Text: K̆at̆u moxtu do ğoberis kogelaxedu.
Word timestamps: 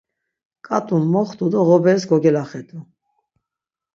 K̆at̆u 0.65 0.95
moxtu 1.11 1.45
do 1.51 1.59
ğoberis 1.67 2.03
kogelaxedu. 2.09 2.79